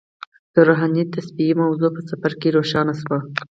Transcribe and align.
د 0.53 0.55
روحاني 0.67 1.03
تصفیې 1.13 1.53
موضوع 1.61 1.89
په 1.95 2.01
سفر 2.09 2.31
کې 2.39 2.53
روښانه 2.57 2.93
شوه. 3.01 3.19